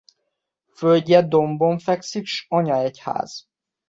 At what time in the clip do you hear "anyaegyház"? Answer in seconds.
2.49-3.47